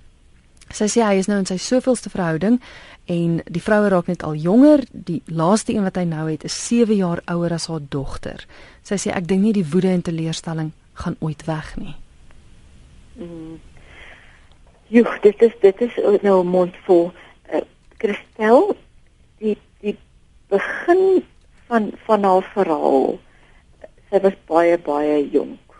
[0.69, 2.59] Sy sê hy is nou in sy soveelste verhouding
[3.05, 4.83] en die vroue raak net al jonger.
[4.91, 8.45] Die laaste een wat hy nou het is 7 jaar ouer as haar dogter.
[8.83, 11.95] Sy sê ek dink nie die woede en teleurstelling gaan ooit weg nie.
[13.15, 13.59] Mm.
[14.87, 17.13] Joh, dit is dit is nou 'n mond vol.
[17.53, 17.61] Uh,
[17.97, 18.75] Christel,
[19.39, 19.97] die die
[20.49, 21.23] begin
[21.67, 23.19] van van haar verhaal
[24.09, 25.73] sy was baie baie jonk.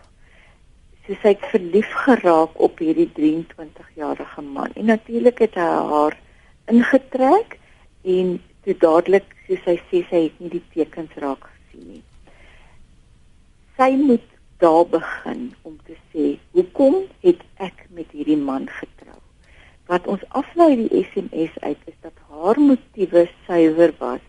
[1.06, 4.74] So sy het verlief geraak op hierdie 23-jarige man.
[4.76, 6.16] En natuurlik het hy haar
[6.68, 7.56] ingetrek
[8.04, 8.34] en
[8.66, 12.02] toe dadelik, soos sy sê, sy het nie die tekens raak gesien nie.
[13.78, 14.26] Sy moet
[14.60, 19.16] daar begin om te sê, "Hoekom het ek met hierdie man getrou?"
[19.86, 24.24] Wat ons aflei die SMS uit is dat haar motiewe suiwer was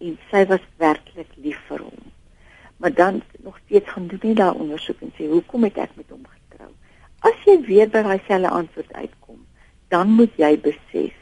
[0.00, 2.12] en sy was werklik lief vir hom
[2.78, 6.10] maar dan nog steeds gaan doen nie daai ondersoek en sê hoekom het ek met
[6.14, 6.70] hom getrou.
[7.26, 9.40] As jy weer by daai selfe antwoord uitkom,
[9.90, 11.16] dan moet jy besef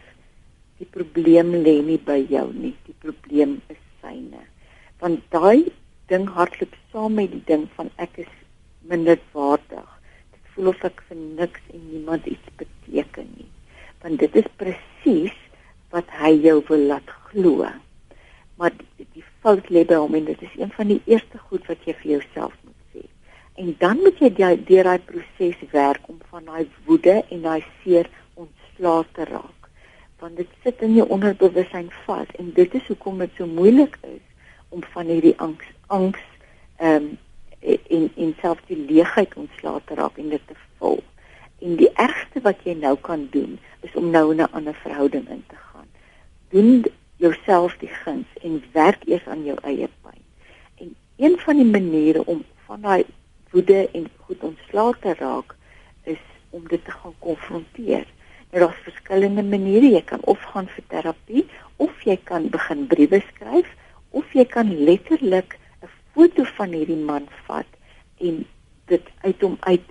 [0.77, 4.43] die probleem lê nie by jou nie, die probleem is syne.
[5.01, 5.73] Want daai
[6.13, 8.33] ding hardloop saam met die ding van ek is
[8.91, 9.89] minder waardig.
[10.35, 13.49] Dit voel of ek vir niks en niemand iets beteken nie.
[14.05, 15.41] Want dit is presies
[15.95, 17.71] wat hy jou wil laat glo.
[18.61, 21.67] Maar die, die fout lê by hom en dit is een van die eerste goed
[21.71, 23.05] wat jy vir jouself moet sê.
[23.63, 24.31] En dan moet jy
[24.67, 29.69] deur daai proses werk om van daai woede en daai seer ontslae te raak.
[30.19, 34.25] Want dit sit in jou onderbewussyn vas en dit is hoekom dit so moeilik is
[34.75, 36.27] om van hierdie angs angs
[36.83, 37.15] ehm um,
[37.67, 41.01] in in self die leegheid ontslae te raak en dit te vul.
[41.63, 43.57] En die ergste wat jy nou kan doen
[43.87, 45.87] is om nou in 'n ander verhouding in te gaan.
[46.51, 46.85] Doen
[47.17, 50.23] jouself die guns en werk eers aan jou eie pyn.
[50.77, 53.05] En een van die maniere om van daai
[53.51, 55.55] woede en goed ontslae te raak
[56.03, 58.05] is om dit te gaan konfronteer.
[58.51, 59.91] Nou daar's verskillende maniere.
[59.91, 63.69] Jy kan of gaan vir terapie of jy kan begin briewe skryf
[64.11, 67.67] of jy kan letterlik 'n foto van hierdie man vat
[68.21, 68.45] en
[68.87, 69.91] dit uit hom uit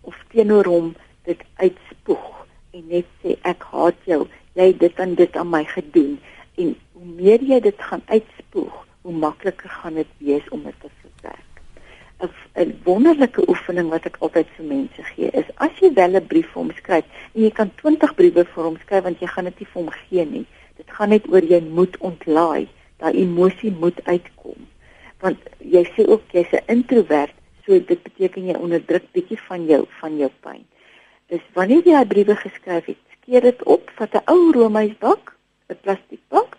[0.00, 0.94] of teenoor hom
[1.28, 5.64] dit uitspoeg en net sê ek haat jou jy het dit en dit aan my
[5.64, 6.18] gedoen
[6.56, 10.90] en hoe meer jy dit gaan uitspoeg, hoe makliker gaan dit wees om dit te
[11.00, 11.46] verwerk.
[12.24, 12.30] 'n
[12.62, 16.46] 'n wonderlike oefening wat ek altyd vir mense gee is as jy wel 'n brief
[16.52, 19.58] vir hom skryf en jy kan 20 briewe vir hom skryf want jy gaan dit
[19.60, 20.46] nie vir hom gee nie.
[20.76, 22.68] Dit gaan net oor jy moet ontlaai,
[23.00, 24.66] daai emosie moet uitkom.
[25.20, 29.84] Want jy sê ook jy's 'n introwert, so dit beteken jy onderdruk bietjie van jou
[30.00, 30.64] van jou pyn.
[31.28, 35.35] Dis wanneer jy daai briewe geskryf het, skeer dit op, vat 'n ou roomhuisbak
[35.68, 36.56] 'n plastiekbak,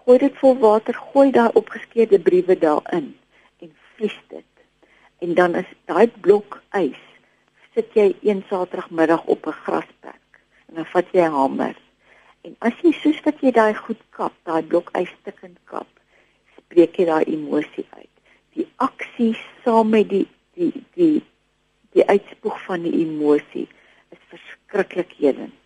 [0.00, 3.08] gooi dit vol water, gooi daai opgeskeurde briewe daarin
[3.60, 4.52] en vlies dit.
[5.18, 7.02] En dan is daai blok ys,
[7.74, 11.76] sit jy een Saterdagmiddag op 'n grasperk en dan vat jy 'n hamer.
[12.46, 15.88] En as jy soos wat jy daai goed kap, daai blok ys stukkend kap,
[16.56, 18.14] spreek jy daai emosie uit.
[18.54, 21.22] Die aksie saam met die die die
[21.92, 23.68] die uitspoeg van die emosie
[24.10, 25.57] is verskriklik helend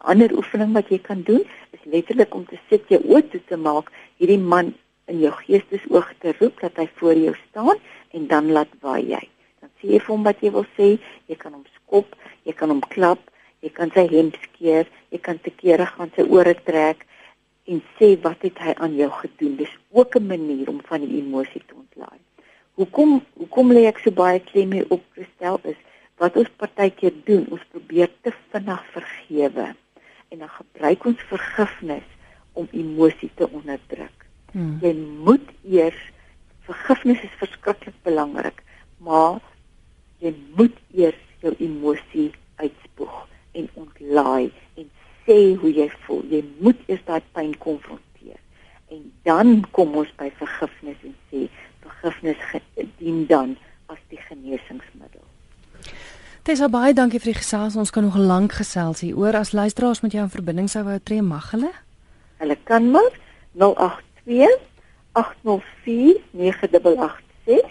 [0.00, 1.44] ander oefening wat jy kan doen
[1.76, 4.74] is letterlik om te sit jou oë toe te maak, hierdie man
[5.08, 7.80] in jou geestesoog te roep dat hy voor jou staan
[8.16, 9.24] en dan laat waai jy.
[9.60, 10.88] Dan sê jy vir hom wat jy wil sê,
[11.26, 13.20] jy kan hom skop, jy kan hom klap,
[13.64, 17.04] jy kan sy hemp skeer, jy kan te kere gaan sy ore trek
[17.68, 19.56] en sê wat het hy aan jou gedoen.
[19.56, 22.20] Dis ook 'n manier om van die emosie te ontlaai.
[22.74, 25.76] Hoekom hoekom lê ek so baie klem hier op gestel is
[26.18, 29.74] wat ons partykeer doen, ons probeer te vinnig vergewe
[30.28, 32.08] en dan gebruik ons vergifnis
[32.52, 34.26] om emosie te onderdruk.
[34.52, 34.78] Hmm.
[34.82, 36.00] Jy moet eers
[36.68, 38.62] vergifnis is verskriklik belangrik,
[39.04, 39.40] maar
[40.24, 43.16] jy moet eers jou emosie uitspoeg
[43.58, 44.50] en ontlaai
[44.80, 44.90] en
[45.26, 46.24] sê hoe jy voel.
[46.32, 48.40] Jy moet eers daai pyn konfronteer.
[48.92, 51.46] En dan kom ons by vergifnis en sê
[51.84, 52.44] vergifnis
[52.98, 53.56] dien dan
[56.58, 57.78] Tessa baie dankie vir die gesels.
[57.78, 60.96] Ons kan nog lank gesels hier oor as luisteraars met jou in verbinding sou wou
[60.98, 61.70] tree mag hulle.
[62.42, 63.14] Hulle kan maar
[63.62, 64.58] 082
[65.14, 67.62] 804 9886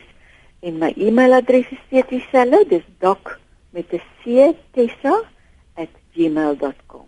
[0.63, 3.35] en my e-mailadres is steeds dieselfde, dis doc
[3.75, 7.07] met 'n c tessa@gmail.com.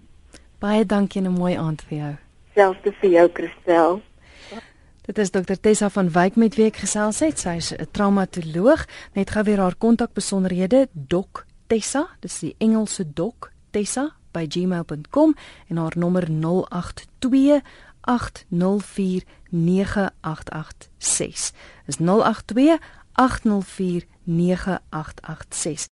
[0.60, 2.16] Baie dankie en 'n mooi aand vir jou.
[2.56, 4.02] Selfs vir jou Christel.
[5.06, 7.40] Dit is Dr Tessa van Wyk met wie ek gesels het.
[7.40, 8.86] Sy is 'n traumatoloog.
[9.14, 15.36] Net gou weer haar kontakbesonderhede doc Tessa, dis die Engelse doc Tessa by gmail.com
[15.68, 17.62] en haar nommer 082
[18.02, 21.52] 804 9886.
[21.86, 22.80] Is 082
[23.14, 25.88] 804 9886.